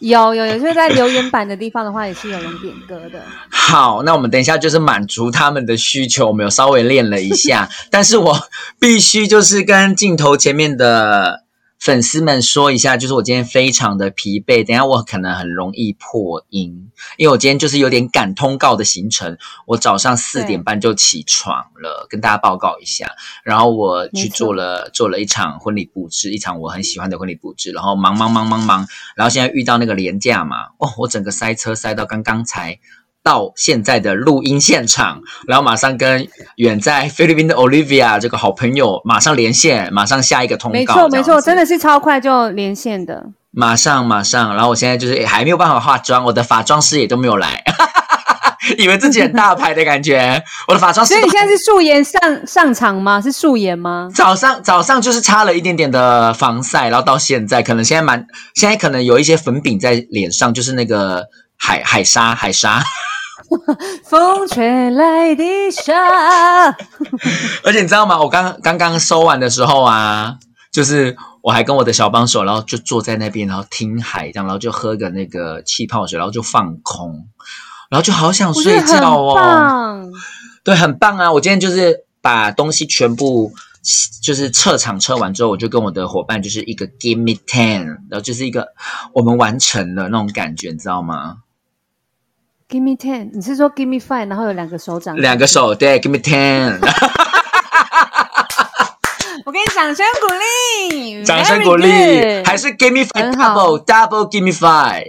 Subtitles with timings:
[0.00, 3.22] 有有有，就是在留言板的地方的话，也是有人点歌的。
[3.50, 11.44] 好，那我们等一下就是满足他们的需求，我们有稍微练了一下，但是我必须就是跟镜头前面的
[11.86, 23.12] 粉丝们说一下，就是我今天非常的疲惫，等一下我可能很容易破音，因为我今天就是有点赶通告的行程，我早上四点半就起床了，跟大家报告一下，
[23.44, 32.80] 然后我去做了做了一场婚礼布置，一场我很喜欢的婚礼布置，然后忙忙忙忙忙，然后现在遇到那个廉价嘛，哦，我整个塞车塞到刚刚才
[33.26, 43.26] 到现在的录音现场，然后马上跟远在菲律宾的 Olivia 这个好朋友马上连线，马上下一个通告，没错没错，真的的是超快就连线的。
[43.50, 47.64] 马上马上，然后我现在就是还没有办法化妆，我的化妆师也都没有来，
[48.78, 53.20] 以为自己很大牌的感觉，我的化妆师所以你现在是素颜上上场吗？
[53.20, 54.08] 是素颜吗？
[54.14, 61.24] 早上早上就是擦了一点点的防晒，然后到现在可能现在蛮现在可能有一些粉饼在脸上，就是那个
[61.56, 62.82] 海海沙海沙，
[64.04, 65.94] 风吹来的沙，
[67.64, 68.20] 而且你知道吗？
[68.20, 70.38] 我刚刚刚收完的时候啊，
[70.72, 77.26] 就是我还跟我的小帮手，然后就坐在那边，然后听海，这样，然后就喝个那个气泡水，然后就放空，
[77.90, 79.34] 然后就好想睡觉哦。
[79.34, 80.10] 棒。
[80.64, 81.30] 对，很棒啊！
[81.32, 83.52] 我今天就是把东西全部
[84.20, 88.66] 就是撤场撤完之后，我就跟我的伙伴就是一个 give me ten，然后就是一个
[89.12, 91.36] 我们完成了那种感觉，你知道吗？
[92.68, 95.16] Give me ten，你是说 Give me five，然后有两个手掌？
[95.16, 95.46] 两个。
[95.46, 96.78] 手，对，give me ten，
[99.44, 101.86] 我给你掌声鼓励，掌声鼓励
[102.44, 105.06] 还是 give me five double double give me five。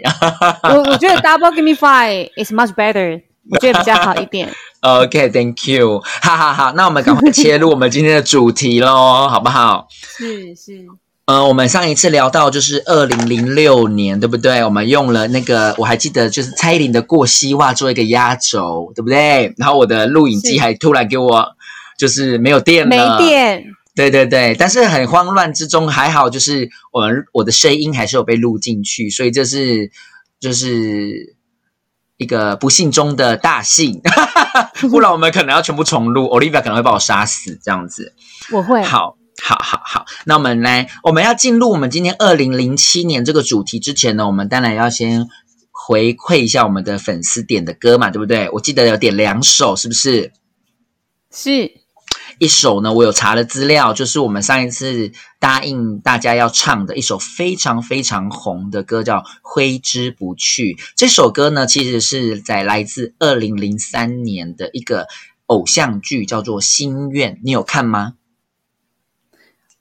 [0.61, 4.53] 我我觉得 Double Give me five is much better，我觉得比较好一点。
[4.81, 6.71] OK，Thank、you，哈哈哈。
[6.75, 9.87] 那我们赶快切入我们今天的主题喽，好不好？
[9.91, 10.85] 是是，
[11.27, 14.63] 呃，我们上一次聊到就是二零零六年，对不对？
[14.63, 19.53] 我们用了那个，我还记得就是蔡依林的《过膝袜》做一个压轴，对不对？
[19.57, 21.45] 然后我的录影机还突然给我
[21.97, 29.91] 就是没有电了没了，电，对对对，但是很慌乱之中，还好就是我们我的声音还是有被录进去，所以这是
[30.39, 31.35] 就是
[32.15, 34.01] 一个不幸中的大幸，
[34.89, 38.13] 不然我们可能要全部重录，Olivia 可能会把我杀死这样子。
[38.53, 38.81] 我会。
[38.81, 40.05] 好，好，好，好。
[40.25, 45.27] 那我们来，我们要进入我们今天二零零七年这个主题之前呢，我们当然要先
[45.71, 48.49] 回馈一下我们的粉丝点的歌嘛，对不对？
[48.51, 50.31] 我记得有点两首，是不是？
[51.31, 51.71] 是
[52.39, 60.73] 一首呢，我有查了资料，就是我们上一次答应大家要唱的一首非常非常红的歌，叫《挥之不去》。
[60.95, 65.07] 这首歌呢，其实是在来自二零零三年的一个
[65.45, 67.33] 偶像剧，叫做《心愿》。
[67.43, 68.13] 你有看吗？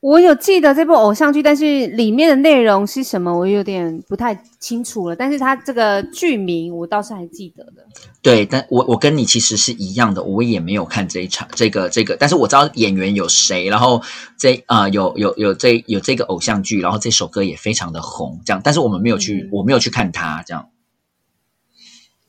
[0.06, 5.16] 我有记得这部偶像剧，但是里面的内容是什么，我有点不太清楚了。
[5.16, 7.84] 但是它这个剧名我倒是还记得的。
[8.22, 14.00] 对，但我我跟你其实是一样的，我也没有看这一场这个这个，但是我知道演员有谁，然后
[14.38, 20.68] 这啊、有有有这有这个偶像剧，然后这首歌也非常的红，这样，但是我们没有去，嗯我没有去看它，这样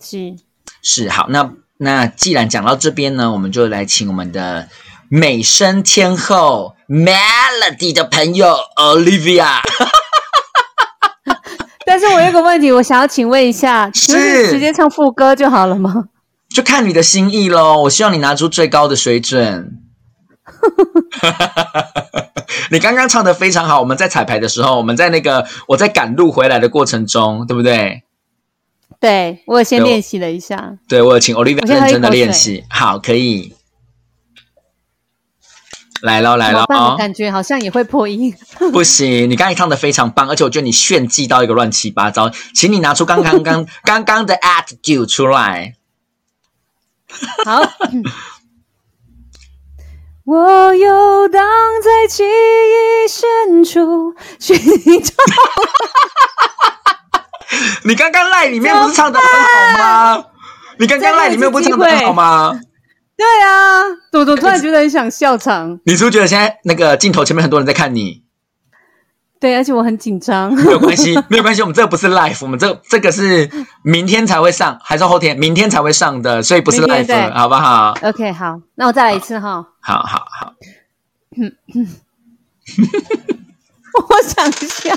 [0.01, 0.35] 是
[0.81, 1.27] 是好。
[1.29, 4.67] 那那既然讲到这边呢，我们就来请我们的
[5.09, 9.59] 美声天后 Melody 的朋友 Olivia，
[11.85, 16.05] 但是我有个问题，我想要请问一下，是就是直接唱副歌就好了吗？
[16.49, 17.81] 就看你的心意喽。
[17.83, 19.81] 我希望你拿出最高的水准。
[22.71, 28.03] 你刚刚唱的非常好，我们在彩排的时候，我们在那个我在赶路回来的过程中，对不对？
[29.01, 30.77] 对我有先练习了一下。
[30.87, 32.63] 对我有请 Olivia 认真的练习。
[32.69, 33.53] 好，可以。
[36.01, 36.79] 来了，来喽怎么！
[36.79, 36.91] 办？
[36.91, 38.33] 我感觉好像也会破音。
[38.71, 45.73] 不行，你刚才唱的非常棒，而且我觉得你炫技到一个乱七八糟，请你拿出刚刚刚 刚刚的 attitude 出来。
[47.45, 47.61] 好。
[50.25, 51.41] 我游荡
[51.81, 54.57] 在记忆深处，寻
[55.01, 55.13] 找。
[57.85, 59.77] 你刚刚赖里面不是唱的很好
[60.17, 60.25] 吗？
[60.77, 62.59] 你刚刚赖里面不是唱的很好吗？
[63.17, 63.81] 对啊，
[64.11, 65.79] 朵朵突然觉得很想笑场。
[65.85, 68.23] 你是不是觉得现在那个镜头前面很多人在看你？
[69.39, 70.53] 对，而且我很紧张。
[70.53, 73.49] 没有关系， 没有关系，我们这个不是 live，我们这这个是
[73.83, 75.37] 明天才会上，还是后天？
[75.37, 79.65] 明天才会上的，所以不是 live，好不好？OK，好，那我再来一次哈。
[79.81, 80.53] 好好好。
[84.09, 84.93] 我想笑。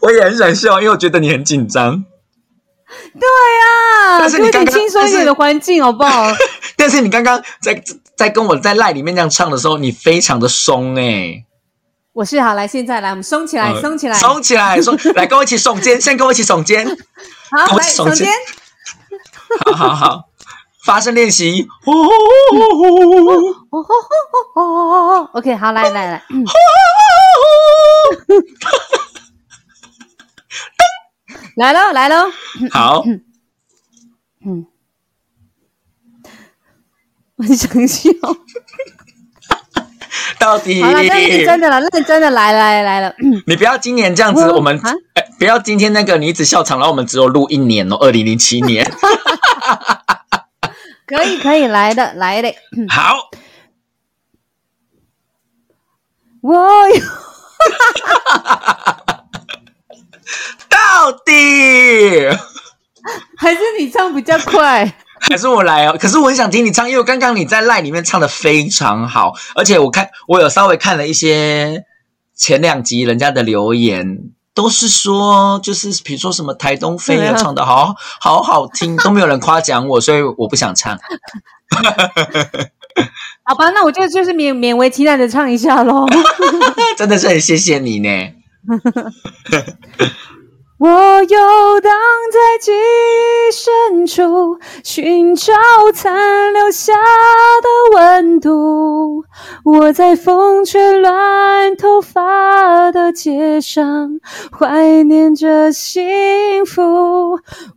[0.00, 2.04] 我也很想笑，因为我觉得你很紧张。
[3.12, 6.32] 对啊，但是你刚刚轻松一点的环境好不好？
[6.84, 7.82] 但是你刚刚在
[8.14, 11.42] 在跟我在赖里面这样唱的时候，你非常的松哎。
[12.12, 16.86] 我是好，来现在来，我们松起来，松起来，松起来，松 来跟我一起耸肩，先跟我一起耸肩。
[16.86, 18.30] 好，来耸肩。
[19.64, 20.24] 好好好，
[20.84, 21.66] 发声练习。
[25.32, 26.22] OK，好，来来来。
[31.56, 32.30] 来 喽，来喽。
[32.70, 33.02] 好。
[34.44, 34.66] 嗯。
[37.36, 38.10] 我想笑。
[40.38, 43.12] 到底好了，认真的了，认真的来来来了。
[43.46, 44.78] 你不要今年这样子，我们
[45.14, 48.88] 哎，不要今天那个你一直笑场，然后我们只有录一年哦，二零零七年。
[51.06, 52.54] 可以可以来的来的。
[52.88, 53.16] 好。
[56.40, 56.96] 我有。
[60.68, 62.28] 到底
[63.36, 64.96] 还是你唱比较快。
[65.30, 71.84] 还是我来哦，可是我很想听你唱，因为刚刚你在赖里面唱的非常好，而且我看我有稍微看了一些
[72.34, 74.18] 前两集人家的留言，
[74.54, 80.98] 都是说就是比如说什么台东飞也唱的好好好听，都没有人夸奖我，所以我不想唱。
[83.44, 86.06] 好吧，那我就就是勉勉为其难的唱一下喽。
[86.96, 88.08] 真的是很谢谢你呢。
[90.84, 91.90] 我游荡
[92.30, 95.54] 在记忆深处，寻找
[95.94, 99.24] 残留下的温度。
[99.64, 104.20] 我在风吹乱头发的街上，
[104.52, 106.82] 怀念着幸福。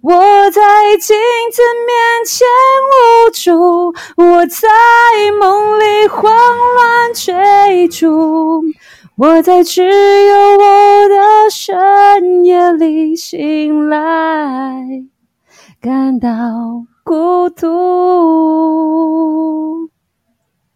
[0.01, 1.15] 我在镜
[1.53, 2.45] 子面前
[2.91, 4.67] 无助，我在
[5.39, 6.29] 梦里慌
[6.75, 8.63] 乱追逐。
[9.17, 13.97] 我在只有我的深夜里醒来，
[15.81, 16.29] 感到
[17.03, 18.69] 孤独。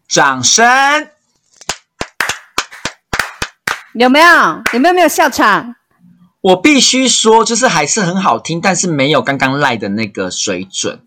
[0.08, 1.08] 掌声！
[3.94, 4.26] 有没有？
[4.72, 5.76] 有没有没有笑场？
[6.40, 11.06] 我必须说，就是还是很好听，但是没有刚刚赖的那个水准。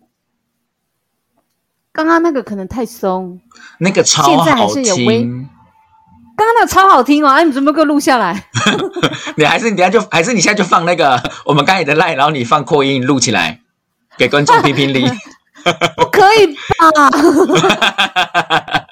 [1.92, 3.42] 刚刚那个可能太松，
[3.78, 5.50] 那个超好听。
[6.36, 7.28] 刚刚那超好听哦！
[7.30, 8.44] 哎，你怎么给我录下来？
[9.36, 13.60] 你还是你等下就还是你现在就放那个我们刚才的赖，然后你放扩音录起来，
[14.18, 15.08] 给观众评评理。
[15.96, 16.46] 不可以
[16.78, 17.10] 吧？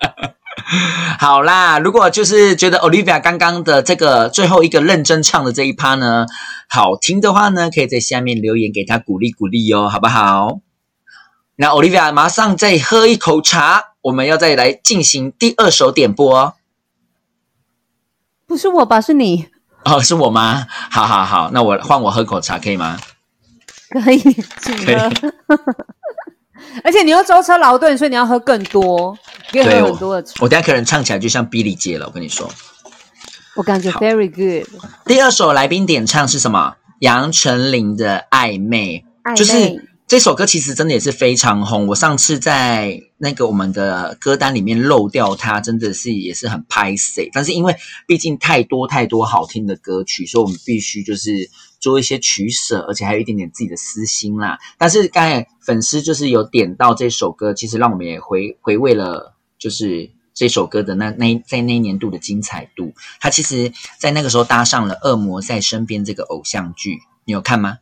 [1.21, 6.27] 好啦，如果就是觉得 Olivia 刚刚的这个最后一个认真唱的这一趴呢，
[6.69, 10.59] 好听的话呢，可以在下面留言给他鼓励鼓励哦，好不好？
[11.57, 16.55] 那 Olivia 马上再喝一口茶，我们要再来进行第二首点播。
[18.55, 19.01] 不是我吧？
[19.01, 19.49] 是你
[19.85, 20.65] 哦，是我吗？
[20.93, 22.97] 好好好，那我换我喝口茶可以吗？
[23.91, 24.21] 可以，
[24.63, 25.11] 请喝。
[26.85, 29.19] 而且你又舟车劳顿，所以你要喝更多，
[29.51, 30.35] 可以喝很多的茶。
[30.39, 32.49] 我等下可能唱起来就像 Billy 姐了，我跟你说。
[33.57, 34.69] 我感觉 very good。
[35.05, 36.77] 第二首来宾点唱是什么？
[37.01, 39.91] 杨丞琳的暧昧，就是。
[40.07, 47.31] 这首歌其实真的也是非常红，我上次在那个我们的歌单里面漏掉它，真的是也是很拍 C。
[47.33, 47.75] 但是因为
[48.07, 51.49] 毕竟太多太多好听的歌曲，所以我们必须就是
[51.81, 54.59] 做一些取舍，而且还有一点点自己的私心啦。
[54.77, 62.93] 但是刚才粉丝就是有点到这首歌，其实让我们也回回味了，就是这首歌的那那在那一年度的精彩度。
[63.21, 67.79] 它其实在那个时候搭上了《恶魔在身边》这个偶像剧，你有看吗？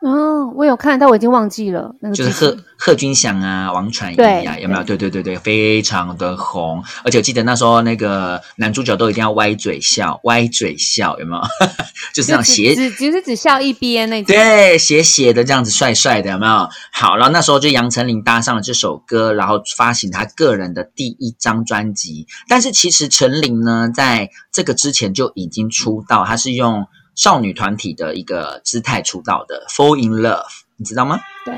[0.00, 1.92] 哦，我有看，但我已经忘记了。
[2.00, 4.84] 那个就是贺贺军翔啊，王传一啊，有没有？
[4.84, 6.80] 对对对对，非常的红。
[7.02, 11.42] 而且我记得那时候那个男主角都一定要歪嘴笑，歪嘴笑，有没有？
[12.14, 14.32] 就是那样斜，只只是只笑一边那种。
[14.32, 16.68] 对，斜斜的这样子，帅帅的，有没有？
[16.92, 22.28] 好，然后那时候就杨丞琳搭上了这首歌，然后发行他个人的第一张专辑。
[22.48, 26.86] 但是其实陈琳呢，在这个之前就已经出道，他是用。
[27.18, 30.38] 少女团体的一个姿态出道的《Fall in Love》，
[30.76, 31.18] 你知道吗？
[31.44, 31.54] 对，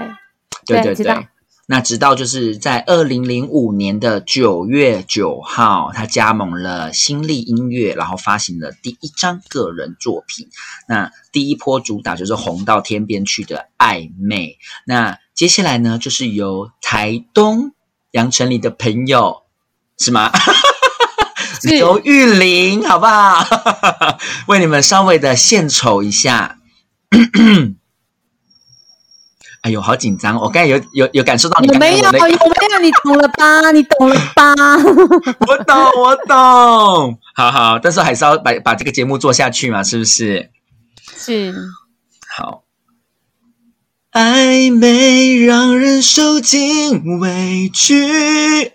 [0.65, 1.29] 对对对。
[1.67, 10.49] 那直到就是在二零零五年的九月九号，他加盟了新力音乐，然后发行了第一张个人作品。
[10.89, 14.59] 那第一波主打就是红到天边去的暧昧。
[14.85, 17.73] 那接下来呢，就是由台东
[18.11, 19.43] 杨丞琳的朋友
[19.97, 20.33] 是吗？
[21.61, 23.45] 是刘玉玲，好不好？
[24.49, 26.57] 为你们稍微的献丑一下。
[29.63, 30.37] 哎呦，好紧张！
[30.41, 32.11] 我刚才有有有感受到你有没有？
[32.11, 32.81] 刚刚的那个有没有？
[32.81, 33.71] 你懂了吧？
[33.73, 34.55] 你懂了吧？
[35.47, 37.19] 我懂，我懂。
[37.35, 40.51] 好好，但是还是要把把这个节目做下去嘛，是不是？
[41.15, 41.55] 是
[42.27, 42.63] 好。
[44.13, 48.73] 暧昧让人受尽委屈，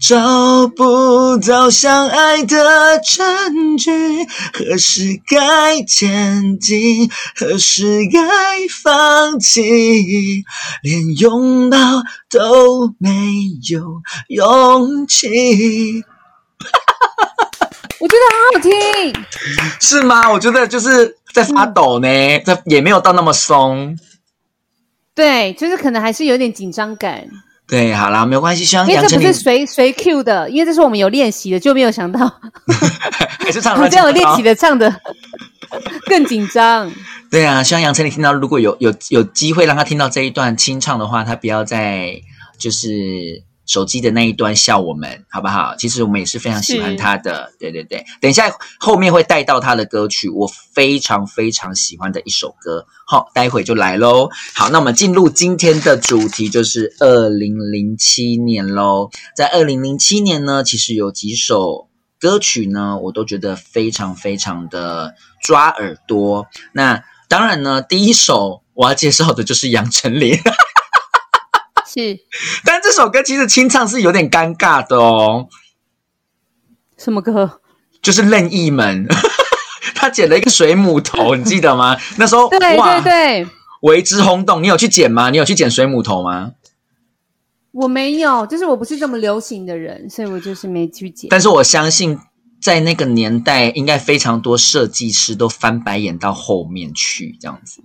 [0.00, 3.90] 找不到相爱的证据。
[4.52, 8.18] 何时该前进，何时该
[8.82, 9.62] 放弃？
[10.82, 11.76] 连拥抱
[12.30, 13.10] 都没
[13.70, 16.02] 有勇气。
[17.98, 19.24] 我觉得很好听。
[19.80, 20.30] 是吗？
[20.30, 22.08] 我觉得就是在发抖呢，
[22.40, 23.98] 这也没有到那么松。
[25.14, 27.28] 对，就是可能还是有点紧张感，
[27.70, 28.64] 对，好啦，没有关系。
[28.64, 32.20] 希望因为这不杨丞琳是随随 Q 的，因为这是我们有练习的，就没有想到
[33.38, 34.42] 还是唱我乱七八糟这样有练习。
[34.42, 35.00] 的唱的
[36.06, 36.90] 更紧张。
[37.30, 42.20] 对啊，希望杨丞琳听到，如果有有有机会让他听到这一段清唱的话，他不要再
[42.58, 45.76] 就是手机的那一端笑我们，好不好？
[45.76, 47.52] 其实我们也是非常喜欢是他的。
[47.60, 52.84] 对对对，等一下后面会带到他的歌曲，我非常非常喜欢的一首歌。
[53.06, 54.28] 好，待会就来喽。
[54.56, 59.10] 好，那我们进入今天的主题，就是二零零七年喽。
[59.36, 66.48] 在二零零七年呢，其实有几首歌曲呢，我都觉得非常非常的抓耳朵。
[66.72, 70.36] 那当然呢，第一首我要介绍的就是杨丞琳，
[72.00, 72.18] 是
[72.64, 75.48] 但这首歌其实清唱是有点尴尬的哦，
[76.96, 77.60] 什么歌？
[78.02, 79.06] 就是任意门。
[79.94, 81.96] 他剪了一个水母头，你记得吗？
[82.16, 83.48] 那时候对哇对对，
[83.82, 84.62] 为之轰动。
[84.62, 85.28] 你有去剪吗？
[85.28, 86.52] 你有去剪水母头吗？
[87.72, 91.28] 我没有，就是我不是这么流行的人，所以我就是没去剪。
[91.28, 92.18] 但是我相信，
[92.62, 97.82] 在那个年代，应该非常多设计师都翻白眼到后面去，这样子。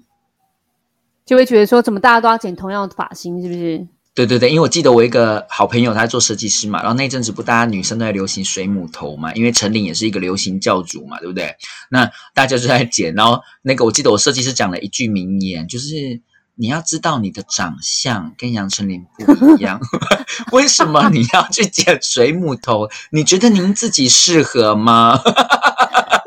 [1.25, 3.85] 就会觉得说，怎么大家都要剪同样的发型，是不是？
[4.15, 11.53] 对对对，因为我记得我一个好朋友，他做设计师嘛，然后那阵子不大家女生都在流行水母头嘛，因为陈琳也是一个流行教主嘛，对不对？
[11.89, 16.21] 那大家就在剪，然后那个我记得我设计师讲了一句名言，就是
[16.57, 19.79] 你要知道你的长相跟杨丞琳不一样，
[20.53, 22.89] 为什么你要去剪水母头？
[23.11, 25.19] 你觉得您自己适合吗？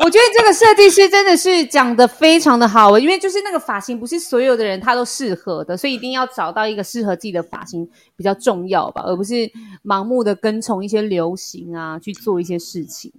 [0.00, 9.50] 我觉得这个设计师真的是讲的非常的好，因为就是那个发型不是所有的人他都适合的，所以一定要找到一个适合自己的发型比较重要吧，而不是
[9.84, 13.12] 盲目的跟从一些流行啊去做一些事情。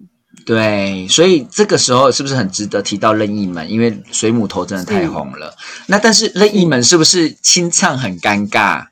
[0.46, 3.70] 对，所以这个时候是不是很值得提到任意门？
[3.70, 5.54] 因为水母头真的太红了。
[5.88, 8.86] 那但是任意门是不是清唱很尴尬？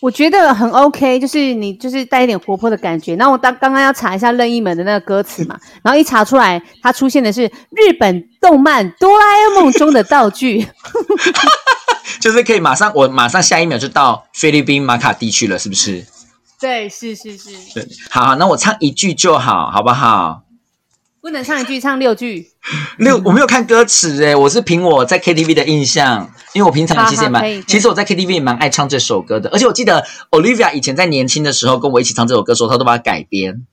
[0.00, 3.14] 我觉得很 OK，就是你就是带一点活泼的感觉。
[3.16, 10.66] 然后我当刚刚要查一下任意门的那个歌词嘛， 然后一查出来，它出现的是日本动漫《哆啦 A 梦》中的道具。
[12.20, 16.04] 就是可以马上，我马上下一秒就到菲律宾马卡地去了，是不是？
[16.62, 20.44] 对，是是是，对，好好，那我唱一句就好，好不好？
[21.20, 22.50] 不能唱一句，唱六句。
[22.98, 33.66] 六，我没有看歌词诶，我是凭我在 KTV 的印象，因为我平常其实也蛮其实我在 KTV 也蛮爱唱这首歌的，而且我记得 Olivia 以前在年轻的时候跟我一起唱这首歌的时候，她都把它改编，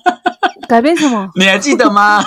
[0.66, 1.28] 改编什么？
[1.36, 2.24] 你还记得吗？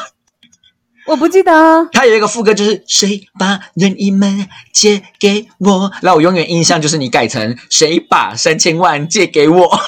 [1.07, 1.87] 我不记得啊。
[1.91, 9.69] 他有一个副歌就是谁把任意门借给我，然后我永远印象就是你改成谁把三千万借给我。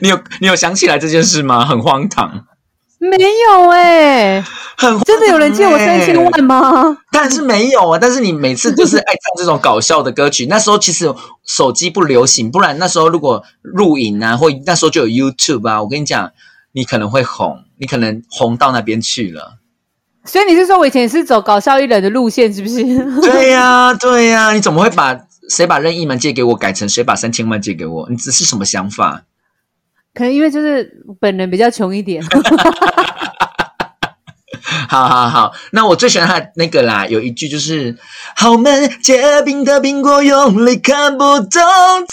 [0.00, 1.64] 你有你有想起来这件事吗？
[1.64, 2.44] 很荒唐，
[2.98, 4.42] 没有哎、
[4.76, 6.98] 很真的有人借我三千欸万吗？
[7.12, 10.46] 但是没有啊，但是你每次就是爱唱这种搞笑的歌曲。
[10.50, 11.14] 那时候其实
[11.46, 16.32] 手机不流行，不然那时候如果录影啊，或那时候就有 YouTube 啊，我跟你讲，
[16.78, 19.58] 你可能会红，你可能红到那边去了。
[20.24, 22.84] 所以你是说我以前是走搞笑艺人的路线，是不是？
[23.20, 25.18] 对呀、对呀、你怎么会把
[25.48, 28.06] 谁把任意门借给我改成谁把三千万借给我？
[28.08, 29.24] 你这是什么想法？
[30.14, 32.22] 可能因为就是本人比较穷一点。
[34.88, 37.96] 好好好，那我最喜欢他的那个啦，有一句就是
[38.36, 41.60] “好门结冰的苹果用力看不懂，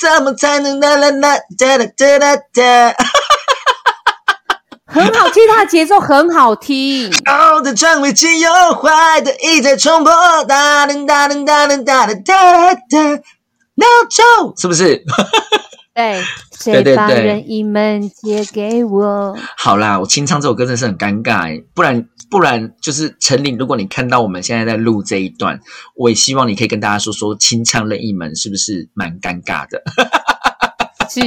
[0.01, 2.95] 怎么才能啦啦啦哒哒哒哒哒”，
[4.95, 7.11] 很好听，它的节奏很好听。
[7.25, 10.13] 好的唱会只有坏的一再重播，
[10.45, 13.09] 哒噔哒噔哒噔哒噔哒哒，
[13.75, 15.03] 闹钟是不是？
[15.93, 16.21] 对，
[16.63, 19.37] 对谁把任意门借给我？
[19.57, 25.59] 好啦，我清唱这首歌真是很尴尬欸，不然不然就是陈琳，如果你看到我们现在在录这一段，
[25.97, 29.83] 我也希望你可以跟大家说说清唱任意门是不是蛮尴尬的？
[31.11, 31.19] 是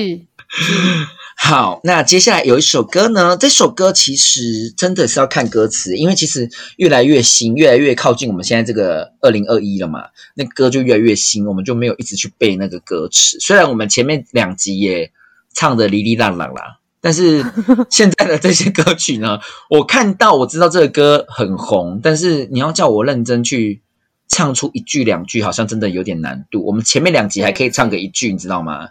[1.40, 13.38] 好，那接下来有一首歌呢，这首歌其实真的是要看歌词，因为其实越来越新，越来越靠近我们现在这个二零二一了嘛，那歌就越来越新，我们就没有一直去背那个歌词。
[13.38, 15.12] 虽然我们前面两集也
[15.54, 17.42] 唱的哩哩浪浪啦，但是
[17.88, 19.38] 现在的这些歌曲呢，
[19.70, 23.80] 我看到我知道这个歌很红，但是你要叫我认真去
[24.26, 26.66] 唱出一句两句，好像真的有点难度。
[26.66, 28.88] 我们前面两集还可以唱个一句，你知道吗？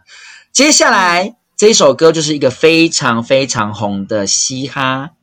[0.54, 5.14] 接下来这一首歌就是一个非常非常红的嘻哈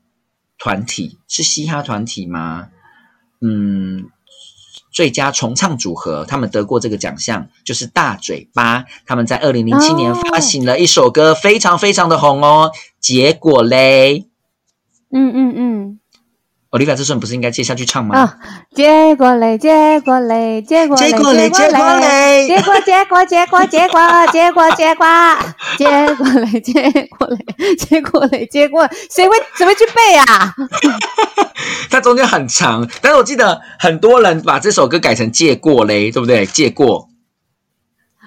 [0.58, 2.70] 团体，是嘻哈团体吗？
[3.40, 4.10] 嗯，
[4.90, 8.84] 最佳重唱组合，他们得过这个奖项，就是大嘴巴。
[9.06, 12.72] 他们在二零零七年哦发行了一首歌，非常非常的红哦。
[12.98, 14.26] 结果嘞，
[15.12, 16.00] 嗯嗯嗯
[16.74, 18.18] 奥利弗这时候你不是应该接下去唱吗？
[18.18, 18.36] 啊，
[18.74, 24.00] 结果嘞，结果嘞，结果嘞，结果嘞，结果嘞，结果结果结果结果
[24.32, 25.06] 结果结果
[25.78, 30.52] 结果嘞，结果嘞，结果嘞，结果谁会怎么去背啊？
[31.88, 36.44] 它中间很长，但是我记得很多人把这首歌改成借过嘞，对不对？
[36.44, 37.08] 借过，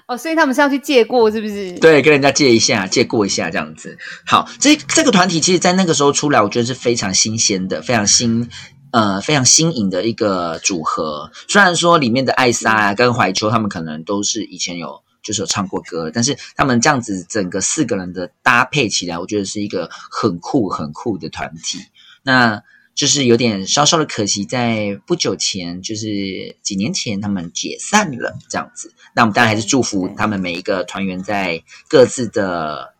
[0.07, 1.73] 哦，所以他们是要去借过，是不是？
[1.79, 3.97] 对，跟人家借一下，借过一下这样子。
[4.25, 8.49] 好，这这个团体其实，在那个时候出来，我觉得是非常新鲜的，非常新，
[8.91, 11.29] 呃，非常新颖的一个组合。
[11.49, 21.79] 虽然说里面的艾莎跟怀秋他们可能都是以前有就是有唱过歌，但是他们这样子整个四个人的搭配起来，我觉得是一个很酷很酷的团体。
[22.23, 22.63] 那
[22.97, 28.91] 就是有点稍稍的可惜，在不久前，就是几年前，他们解散了这样子。
[29.15, 32.95] 那我们当然还是祝福他们每一个团员在各自的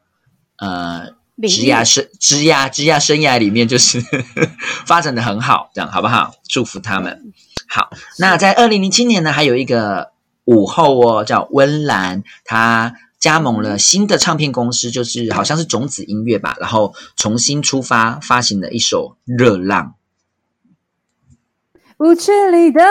[0.60, 1.08] 呃
[1.42, 4.00] 职涯生职涯职涯生涯里面，就是
[4.86, 6.36] 发展的很好，这样好不好？
[6.48, 7.34] 祝福他们。
[7.68, 10.12] 好，那在二零零七年呢，还有一个
[10.46, 19.86] 午后哦，叫温岚，她加盟了新的唱片公司，就是好像是种子音乐吧，然后重新出发，发行了一首《热浪》。
[21.98, 22.86] 舞池里的热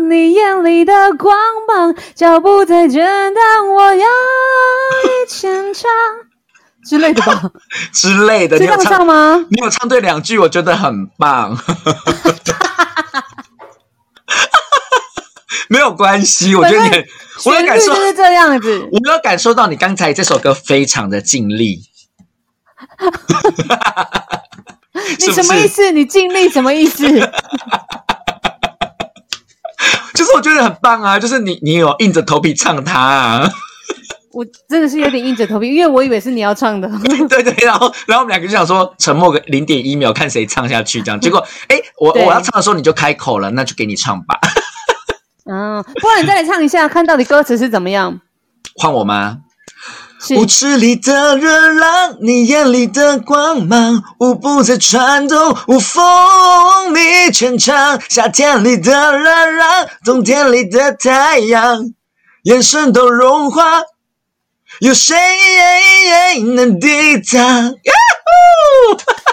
[0.00, 1.36] 浪，你眼里的光
[1.68, 2.98] 芒，脚步在震
[3.34, 5.90] 荡，我要一牵长
[6.82, 7.52] 之类的吧？
[7.92, 9.44] 之类的，你有唱唱吗？
[9.50, 11.54] 你有唱对两句，我觉得很棒。
[15.70, 17.06] 没有关系，我觉得你很，
[17.44, 18.88] 我有感受，就是这样子。
[18.90, 21.84] 我有感受到你刚才这首歌非常的尽力。
[25.16, 25.32] 你？
[25.32, 25.92] 什么意思？
[25.92, 27.06] 你尽力什么意思？
[30.12, 33.48] 就是我觉得很棒啊，就是你你有硬着头皮唱它啊，
[34.34, 36.90] 我真的是有点硬着头皮，因为我以为是你要唱的。
[37.28, 41.20] 对对，然后然后我们两个就想说沉默个零点一秒，看谁唱下去这样。
[41.20, 44.36] 结果哎，我我要唱的时候你就开口了，那就给你唱吧。
[45.46, 48.20] 嗯，不然你再来唱一下，看到底歌词是怎么样？
[48.76, 49.38] 换我吗？
[50.22, 57.98] 是舞池里的热浪，你眼里的光芒，舞步在颤动，无风你全场。
[58.08, 61.86] 夏天里的热浪，冬天里的太阳，
[62.42, 63.80] 眼神都融化，
[64.80, 65.16] 有谁
[66.54, 67.74] 能抵挡？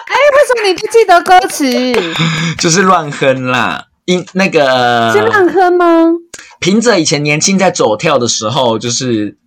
[0.07, 1.65] 哎，为什么你不记得歌词？
[2.57, 6.05] 就是乱哼啦，因那个是乱哼吗？
[6.61, 9.37] 凭着以前年轻在走跳的时候，就是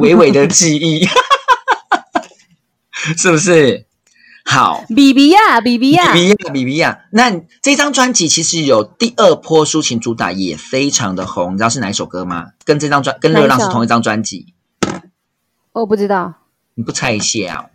[0.00, 1.06] 微微的记忆，
[3.16, 3.86] 是不是？
[4.44, 7.04] 好，比比呀，比比呀比，比亚，比比亚。
[7.12, 7.30] 那
[7.62, 11.54] 这张专辑其实有第二波抒情主打，也非常的红。
[11.54, 12.48] 你知道是哪一首歌吗？
[12.64, 14.54] 跟这张专跟《热浪》是同一张专辑，
[15.72, 16.34] 我不知道。
[16.74, 17.66] 你不猜一下啊？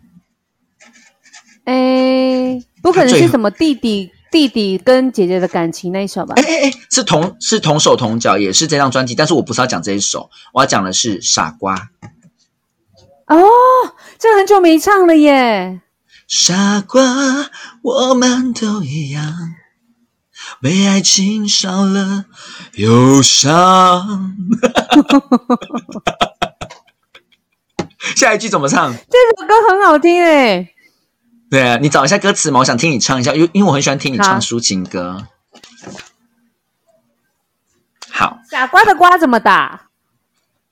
[1.64, 6.42] 哎，不可能是什么弟弟弟弟跟姐姐的感情那一首吧哎？
[6.42, 11.74] 哎哎，是同是同手同脚，也是这张专辑，但是我不是要讲这一首，我要讲的是《傻瓜》。
[13.28, 13.48] 哦，
[14.18, 15.80] 这很久没唱了耶。
[16.28, 17.48] 傻瓜，
[17.80, 19.54] 我们都一样，
[20.60, 22.26] 被爱情少了
[22.74, 24.36] 忧伤。
[28.14, 28.92] 下一句怎么唱？
[28.92, 30.74] 这首歌很好听哎。
[31.50, 35.26] 对啊，你找一下歌词嘛，我想听你唱一下，因为因为我很喜欢听你唱抒情歌。
[38.10, 39.88] 好傻瓜的瓜怎么打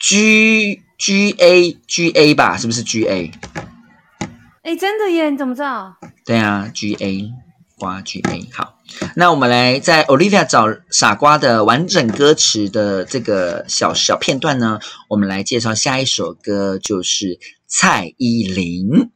[0.01, 3.31] ？，G G A G A 吧，是不是 G A？
[4.63, 5.31] 哎，真的耶？
[5.31, 5.97] 你怎么知道？
[6.25, 7.31] 对啊，G A
[7.79, 8.79] 瓜 G A 好。
[9.17, 18.89] 那我们来在 Olivia 找傻瓜的完整歌词的这个小小片段呢，我们来介绍下一首歌，就是蔡依林《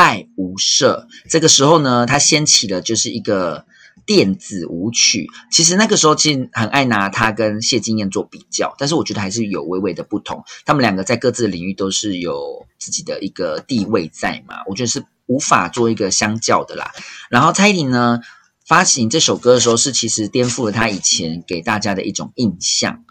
[0.00, 1.02] 爱无赦》。
[1.28, 3.66] 这个时候呢，他掀起了就是一个
[4.06, 5.28] 电子舞曲。
[5.52, 10.42] 其实那个时候其实很爱拿他跟谢金燕做比较，但是我觉得还是有微微的不同。
[10.64, 16.90] 他们两个在各自的领域都是有自己的一个地位在嘛，我觉得是无法做一个相较的啦。
[17.28, 18.20] 然后蔡依林呢？
[18.66, 23.02] 发行这首歌的时候，是其实颠覆了他以前给大家的一种印象。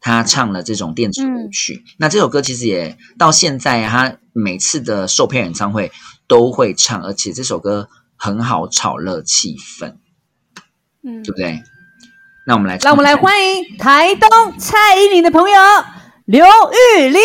[0.00, 5.90] 他唱了这种电子舞曲，那这首歌其实也到现在，他每次的售票演唱会
[6.30, 9.96] 都会唱，而且这首歌很好炒热气氛，
[11.02, 11.60] 嗯，对不对？
[12.46, 15.60] 那我们来，让我们来欢迎台东蔡依林的朋友
[16.26, 17.20] 刘玉玲，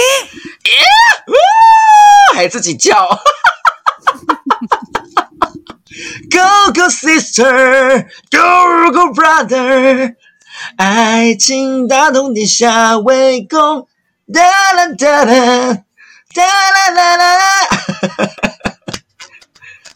[2.33, 3.07] 还自己叫。
[6.31, 10.15] Go go sister, go go brother，
[10.77, 13.87] 爱情大同天下为公，
[14.33, 14.41] 哒
[14.73, 15.83] 啦哒啦
[16.33, 17.33] 哒啦啦啦，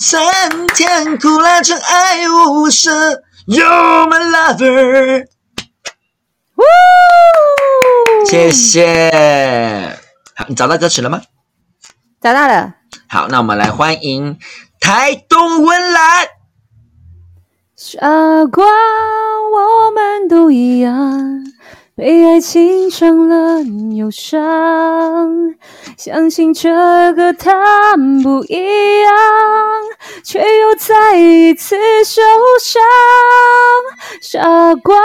[0.01, 5.27] 酸甜苦辣真爱无声，You're my lover。
[8.25, 9.99] 谢谢。
[10.35, 11.21] 好，你找到歌词了吗？
[12.21, 12.75] 找到了。
[13.09, 14.39] 好，那我们来欢迎。
[14.79, 16.27] 台东温岚，
[17.75, 17.99] 傻
[18.45, 21.43] 瓜，我们都一样，
[21.99, 23.61] 被爱情伤了
[23.93, 25.53] 忧伤。
[25.97, 26.71] 相信这
[27.13, 29.11] 个他不一样，
[30.23, 32.21] 却又再一次受
[32.61, 32.81] 伤。
[34.21, 34.95] 傻瓜，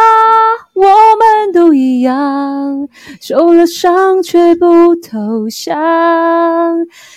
[0.74, 2.88] 我们都一样，
[3.20, 5.74] 受了伤却不投降。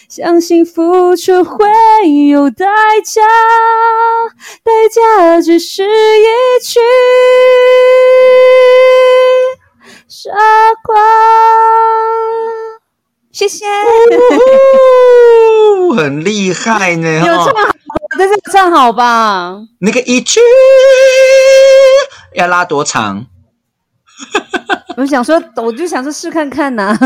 [0.10, 1.68] 相信付出会
[2.30, 2.66] 有代
[3.06, 3.22] 价，
[4.63, 6.80] 代价只是一句
[10.10, 10.30] 傻
[10.86, 10.96] 瓜。
[13.30, 13.65] 谢谢，
[15.98, 17.54] 很厉害呢，有唱好，
[18.17, 19.58] 但是唱好吧？
[19.80, 20.39] 那个一句
[22.36, 23.26] 要拉多长？
[24.96, 26.98] 我想说，我就想说试看看呐。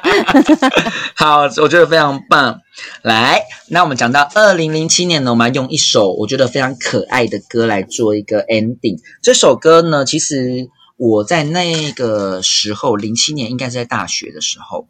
[1.16, 2.60] 好，我觉得非常棒。
[3.00, 8.98] 来，那我们讲到二零零七年呢，我们用一首我觉得非常可爱的歌来做一个 ending。
[9.22, 10.68] 这首歌呢，其实
[11.10, 14.86] 我在那个时候，零七年应该是在大学的时候。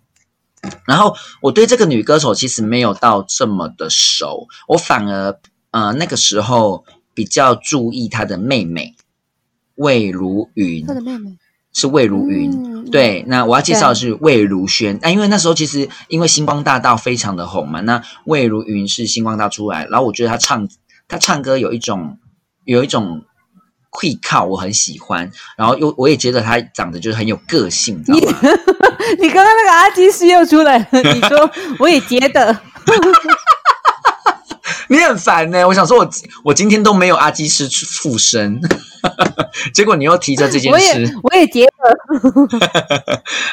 [0.86, 8.94] 然后我对这个女歌手其实没有到这么的熟，我反而呃那个时候比较注意她的妹妹
[9.74, 10.84] 魏如云。
[10.86, 11.38] 她的妹妹。
[11.74, 14.98] 是魏如云，对，那我要介绍的是魏如萱。
[15.00, 20.68] 那因为那时候其实因为星光大道非常的红嘛，那魏如云是星光大出来，然后我觉得她唱
[21.08, 22.18] 她唱歌有一种
[22.64, 23.24] 有一种
[23.92, 28.18] 会靠，我很喜欢，然后又我也觉得他长得就是很有个性，你
[29.20, 32.58] 你刚刚那个阿基斯又出来了， 你说我也觉得。
[34.88, 36.10] 你很烦呢，我想说，我
[36.44, 38.60] 我今天都没有阿基师附身，
[39.72, 41.70] 结果你又提着这件事，我也我也觉得，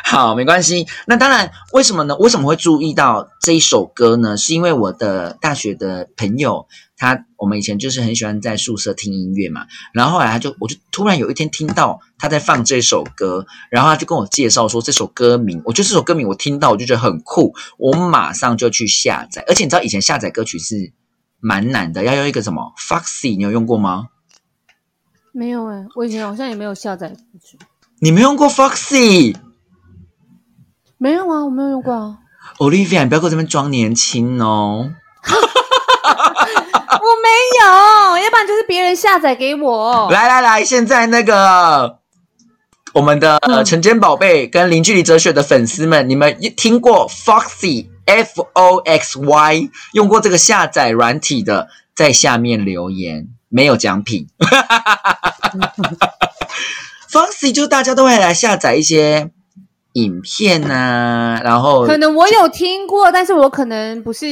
[0.03, 0.85] 好，没关系。
[1.07, 2.17] 那当然，为什么呢？
[2.17, 4.35] 为什么会注意到这一首歌呢？
[4.35, 6.67] 是因为我的大学的朋友，
[6.99, 20.93] 他我们以前就是很喜欢在宿舍听音乐嘛，然后后来他就，我就突然有一天听到他在放这首歌，然后他就跟我介绍说这首歌名，我觉得这首歌名我听到我就觉得很酷，我马上就去下载，而且你知道以前下载歌曲是。
[21.41, 24.09] 蛮难的，要用一个什么 Foxy，你有用过吗？
[25.31, 27.15] 没有哎，我以前好像也没有下载。
[28.01, 29.37] 你没用过 Foxy？
[30.97, 32.17] 没有啊，我没有用过啊。
[32.57, 34.91] Olivia，你不要在这边装年轻哦。
[36.91, 37.29] 我没
[37.61, 40.11] 有，要不然就是别人下载给我。
[40.11, 41.97] 来来来，现在那个
[42.93, 54.27] 我们的晨间宝贝跟零距离哲学的粉丝们，你们听过 Foxy？F O X Y 用过这个下载软体的，在下面留言，没有奖品。
[57.11, 59.29] Foxy 就大家都会来下载一些
[59.93, 64.25] 影片啊，然后可能我有听过，但是我可能不是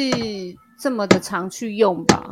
[0.82, 2.24] 这么的常去用吧。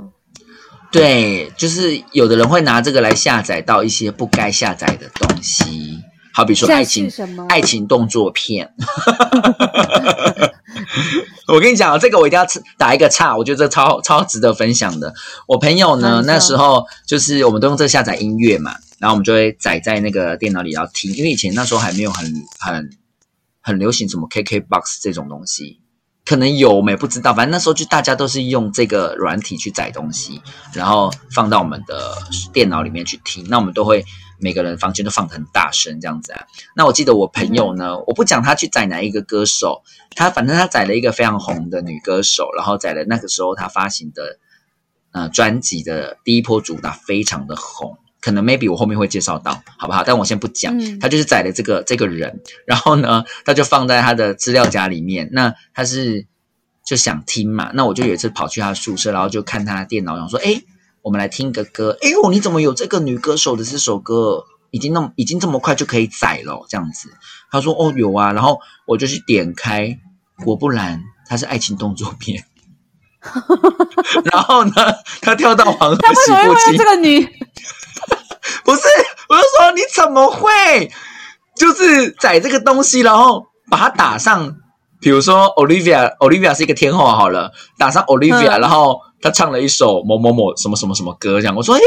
[0.91, 5.99] 对，就是有的人会拿这个来下载到一些不该下载的东西。
[6.33, 7.09] 好比说爱情
[7.47, 8.73] 爱情动作片，
[11.47, 12.45] 我跟你讲这个我一定要
[12.77, 15.13] 打一个叉，我觉得这超超值得分享的。
[15.47, 22.25] 我朋友呢，那时候就是我们都用这个下载音乐嘛，然后我们就会载在那个电脑里要听，因为以前那时候还没有很
[22.59, 22.89] 很
[23.61, 25.79] 很流行什么 KK box 这种东西，
[26.25, 27.35] 可能有，我们也不知道。
[27.35, 30.41] 反正那时候就大家都是用这个软体去载东西，
[30.73, 32.17] 然后放到我们的
[32.51, 33.45] 电脑里面去听。
[33.47, 34.03] 那我们都会
[34.39, 36.45] 每个人房间都放得很大声这样子啊。
[36.75, 39.83] 那我记得我朋友呢，我不讲他去载哪一个歌手，
[40.15, 44.39] 他反正他载了一个非常红的女歌手，然后载了那个时候他发行的
[45.11, 47.99] 呃专辑的第一波主打非常的红。
[48.25, 50.03] 可能 maybe 我后面会介绍到，好不好？
[50.03, 50.75] 但我先不讲。
[50.79, 55.29] 嗯他就是宰了这个这个人，然后呢，他就放在他的资料夹里面。
[55.31, 56.25] 那他是
[56.83, 57.69] 就想听嘛？
[57.75, 60.63] 那我就有一次跑去他宿舍，然后就看他的电脑，想说：“哎，
[61.03, 61.95] 我们来听个歌。
[62.01, 64.45] 哎呦，你怎么有这个女歌手的这首歌？
[64.71, 67.09] 已经那么已经这么快就可以宰了，这样子。”
[67.51, 69.99] 他说：“哦，有啊。”然后我就去点开，
[70.43, 72.43] 果不然，它是爱情动作片。
[74.25, 74.73] 然后呢，
[75.21, 76.83] 他跳到黄河洗不清这。
[76.83, 77.27] 个女？
[78.63, 78.81] 不是，
[79.29, 80.91] 我就说你怎么会
[81.55, 84.55] 就是载这个东西，然后把它打上，
[84.99, 88.61] 比如说 Olivia，Olivia 是一个天后好了，打上 Olivia，、嗯。
[88.61, 91.81] 然后她唱了一首某某某什么什么什么歌，这样我说诶，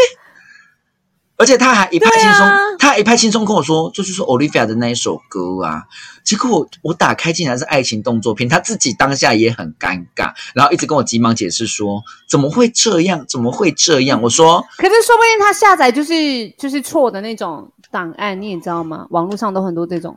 [1.38, 5.85] 而且他还一派轻松，啊他还一派轻松跟我说，就是 Olivia 的那一首歌啊。
[6.24, 14.20] 结果我我打开竟然是爱情动作片，他自己当下也很尴尬，然后一直跟我急忙解释说怎么会这样，怎么会这样？
[14.20, 19.07] 我说可是说不定他下载就是就是错的那种档案，你也知道吗？
[19.11, 20.16] 网络上都很多这种。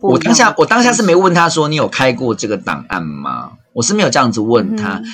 [0.00, 3.52] 我当下我当下是没问他说你有开过这个档案吗？
[3.72, 5.04] 我是没有这样子问他，嗯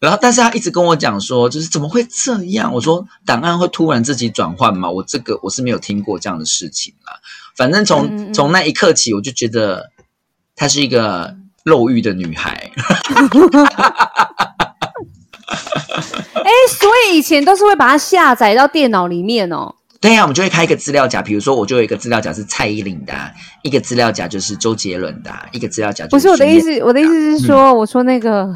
[0.00, 2.72] 然后但是他一直跟我讲说，就是怎么会这样？
[2.72, 4.90] 我说档案会突然自己转换吗？
[4.90, 7.20] 我这个我是没有听过这样的事情啦。
[7.54, 9.90] 反正从、嗯嗯嗯从那一刻起，我就觉得
[10.56, 12.70] 她是一个肉欲的女孩。
[16.32, 19.74] 哎，所以以前都是会把它下载到电脑里面哦。
[20.00, 23.30] 对呀、我们就会开一个资料夹，比如说我就有一个资料夹是蔡依林的啊、
[23.62, 28.50] 一个资料夹就是周杰伦的啊、一个资料夹就不是我的意思，我的意思是说，我说那个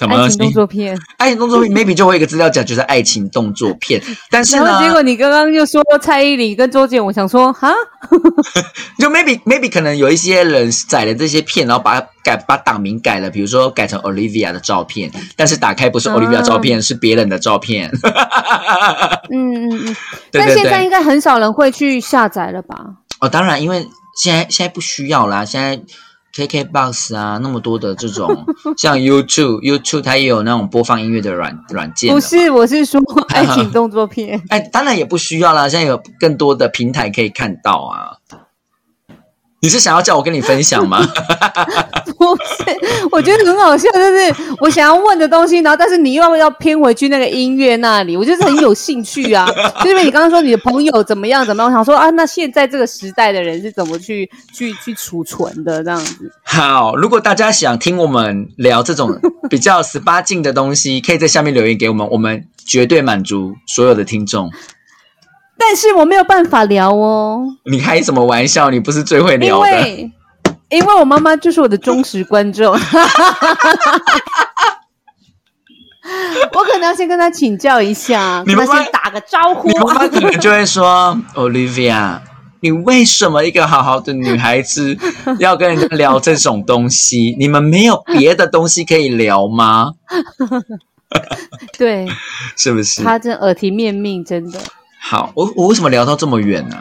[0.00, 7.70] 什么爱情动作片，爱情动作片 maybe 就会有一个资料夹就是爱情动作片， 但是呢，结果你刚刚又说蔡依林跟周杰伦，我想说哈，
[8.98, 17.90] 就 maybe maybe 可能有一些人载了这些片，然后把它改把档名改了，比如说改成 Olivia 的照片，但是打开不是 Olivia 照片，是别人的照片。
[19.30, 19.96] 嗯嗯嗯，
[20.32, 22.74] 但现在应对，该很少人会去下载了吧？
[23.20, 23.86] 哦，当然，因为
[24.16, 25.78] 现在现在不需要啦，现在
[26.34, 32.12] KKBox 啊，那么多的这种，像 YouTube YouTube 它也有那种播放音乐的软软件。
[32.14, 34.42] 不是，我是说 爱情动作片。
[34.48, 38.16] 哎，当然也不需要啦，现在有更多的平台可以看到啊。
[39.62, 41.06] 你是想要叫我跟你分享吗？
[42.16, 49.46] 不是，我觉得很好笑，就是我想要问的东西，然后但是你又要要偏回去那个音乐那里，我就是很有兴趣啊。
[49.82, 56.30] 就因为你刚刚说你的朋友怎么样怎么样，我想说啊，那现在这个时代的人是怎么去去去储存的这样子？
[56.44, 59.18] 好，如果大家想听我们聊这种
[59.48, 64.50] 比较十八禁的东西，可以在下面留言给我们，我们绝对满足所有的听众。
[65.60, 68.70] 但是我没有办法聊哦，你开什么玩笑？
[68.72, 69.62] 你不是最会聊的。
[69.62, 70.10] 为
[70.70, 72.72] 因为我妈妈就是我的忠实观众。
[76.52, 79.74] 我可能要先跟她请教一下，跟你妈妈她先打个招呼你。
[79.78, 82.20] 妈妈可能就会说：“Olivia，
[82.60, 84.96] 你为什么一个好好的女孩子
[85.38, 87.36] 要跟人家聊这种东西？
[87.38, 89.92] 你们没有别的东西可以聊吗？
[91.78, 92.08] 对
[92.56, 94.58] 是不是？”她真耳提面命，真的。
[95.00, 96.76] 好，我我为什么聊到这么远呢、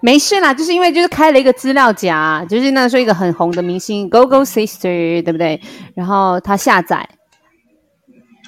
[0.00, 5.60] 没事啦，就是因为就是开了一个资料夹，就是那时候一个很红的明星 Go Go Sister，对不对？
[5.94, 7.08] 然后他下载，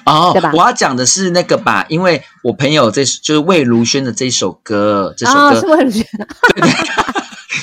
[0.05, 6.27] 哦对吧，我要讲的是那个吧，因为我朋友这就是魏如萱的这首歌，这首啊、歌是为了觉得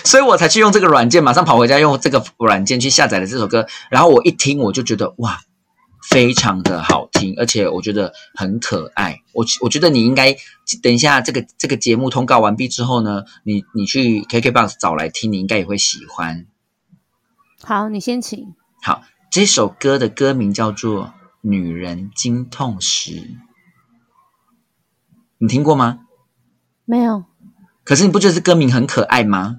[0.04, 3.66] 所以我才去用这个软件，马上跑回家用这个软件去下载了这首歌。
[3.90, 5.38] 然后我一听，我就觉得哇，
[6.10, 9.20] 非常的好听，而且我觉得很可爱。
[9.34, 10.34] 我我觉得你应该
[10.82, 16.46] 等一下这个这个节目通告完毕之后呢，你你去 KKBOX 找来听，你应该也会喜欢。
[17.62, 18.54] 好，你先请。
[18.82, 21.06] 好，这首歌的歌名叫做
[21.42, 23.10] 《女人经痛时》，
[25.38, 26.00] 你听过吗？
[26.86, 27.24] 没有，
[27.84, 29.58] 可是你不觉得这歌名很可爱吗？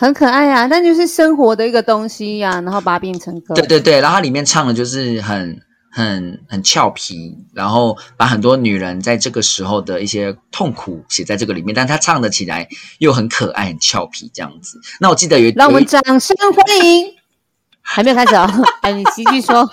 [0.00, 3.54] 很可爱啊，但就是生活的一个东西呀、然后把它变成歌。
[3.54, 5.60] 对对对，然后它里面唱的就是很
[5.92, 12.66] 很很俏皮，然后把很多女人在这个时候的一些痛苦写在这个里面，但她唱的起来
[12.98, 14.80] 又很可爱、很俏皮这样子。
[15.00, 17.12] 那我记得有一让我们掌声欢迎。
[17.82, 18.48] 还没有开始哦，
[18.80, 19.68] 哎，你继续说。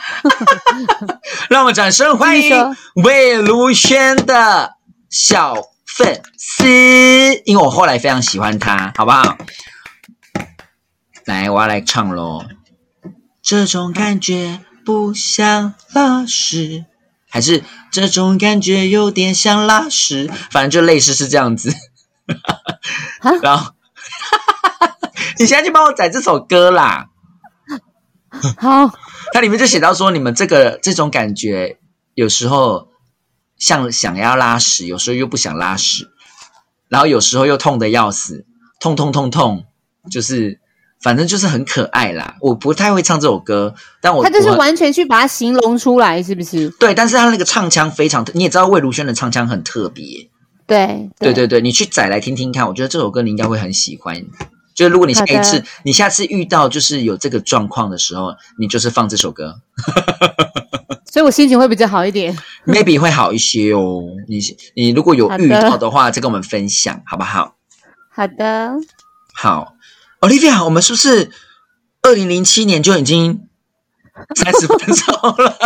[1.50, 4.74] 让我们掌声欢迎魏如萱的
[5.10, 6.66] 小粉丝，
[7.46, 9.38] 因为我后来非常喜欢她，好不好？
[11.28, 12.46] 来，我要来唱喽。
[13.42, 16.86] 这种感觉不像拉屎，
[17.30, 21.70] 还是这种感觉有点像拉屎，反正就类似是这样子。
[23.20, 23.74] 啊 然后，
[25.38, 27.10] 你现在去帮我载这首歌啦。
[28.58, 28.90] 好，
[29.34, 31.78] 它里面就写到说，你们这个这种感觉，
[32.14, 32.88] 有时候
[33.58, 36.10] 像想要拉屎，有时候又不想拉屎，
[36.88, 38.46] 然后有时候又痛的要死，
[38.80, 39.66] 痛痛痛痛，
[40.10, 40.62] 就是
[41.02, 42.36] 反正就是很可爱啦。
[42.42, 46.70] 我不太会唱这首歌，但我他就是完全去把它形容出来，是不是？
[46.80, 50.30] 对，但是他那个唱腔非常，你也知道魏如萱的唱腔很特别，
[50.66, 54.26] 对对对对，你去载来听听看，我觉得这首歌你应该会很喜欢。
[54.76, 59.56] 就如果你下一次你下次遇到就是有这个状况的时候，你就是放这首歌。
[61.10, 62.38] 所以我心情会比较好一点。
[62.66, 64.04] maybe 会好一些哦。
[64.28, 64.40] 你
[64.76, 67.56] 你如果有遇到的话，再跟我们分享好不好？
[68.14, 68.74] 好的，
[69.34, 69.74] 好
[70.22, 71.30] ，Olivia，我们是不是
[72.02, 73.48] 二零零七年就已经
[74.36, 75.58] 三十分钟了？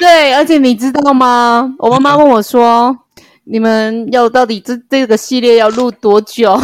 [0.00, 1.74] 对，而且你知道吗？
[1.78, 2.94] 我妈妈问我说
[3.44, 6.60] ：“你们要到底这这个系列要录多久？”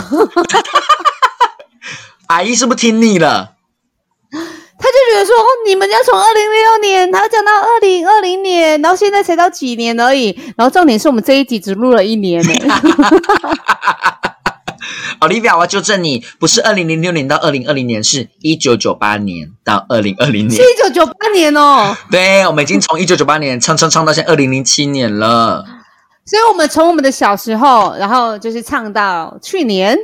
[2.26, 3.54] 阿姨是不是听腻了？
[4.32, 10.30] 他就觉得说，哦，你们要从二零零六年，然后讲到二零二零年，然后现在才到几年而已。
[10.56, 12.54] 然后重点是我们这一集只录了一年呢。
[15.20, 20.62] Olivia，我要纠正你，不是二零零六年到二零二零年，是一九九八年到二零二零年是。
[20.62, 25.64] 一九九八年哦，对，我们已经从一九九八年唱唱唱到现在二零零七年了。
[26.26, 29.98] 所以我们从我们的小时候，然后就是唱到去年，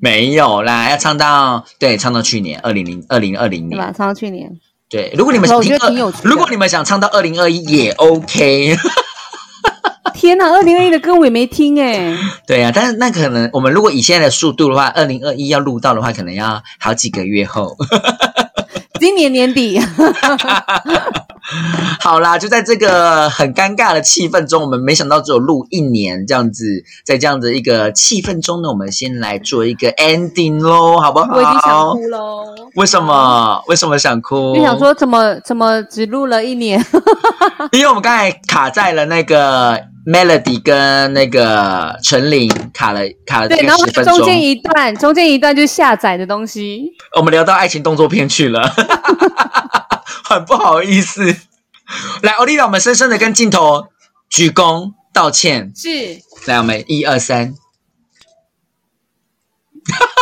[0.00, 3.70] 没有啦，要唱到对，唱到去年二零零二零二零年。
[3.70, 3.92] 对吧？
[3.96, 4.50] 唱到去年，
[4.88, 5.48] 对，如果你们
[6.22, 8.76] 如果你们想唱到二零二一也 OK。
[10.14, 12.16] 天哪，二零二一的歌我也没听哎。
[12.46, 17.76] 对呀、但是那可能我们如果以现在的速度的话，二零二一要录到的话，可能要好几个月后。
[18.98, 19.78] 今年年底，
[22.00, 31.26] 好啦，就在这个很尴尬的气氛中，我们没想到只有录一年这样子，在这样的一个气氛中呢，我们先来做一个 ending 喽，好不好？
[31.34, 32.44] 我已经想哭喽。
[32.74, 33.62] 为什么？
[33.68, 34.56] 为什么想哭？
[34.56, 36.82] 就想，说怎么怎么只录了一年？
[37.72, 46.92] 因为我们刚才卡在了那个 Melody 跟那个陈琳卡了卡了对，然后中间一段，中间一段就是下载的东西。
[47.16, 48.72] 我们聊到爱情动作片去了，
[50.22, 51.34] 很不好意思。
[52.22, 53.88] 来，Olivia，我们深深的跟镜头
[54.30, 55.72] 鞠躬道歉。
[55.74, 57.54] 是，来，我们一二三，
[59.92, 60.15] 好。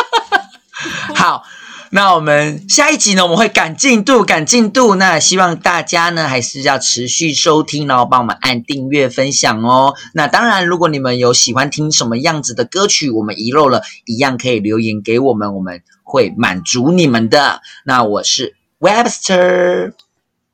[1.95, 4.95] 那我们下一集呢，我们会赶进度，赶进度。
[4.95, 9.93] 那希望大家呢，还是要持续收听，然后帮我们按订阅、分享哦。
[10.13, 17.61] 那当然，如果你们有喜欢听什么样子的歌曲，我们遗漏了，一样可以留言给我们，我们会满足你们的。
[17.85, 19.93] 那我是 Webster，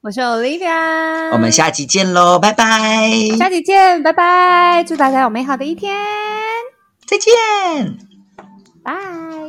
[0.02, 5.98] 我是 Olivia，我们下集见喽，拜拜，下集见，拜拜，祝大家有美好的一天，
[7.08, 7.98] 再见。
[8.84, 9.41] 拜。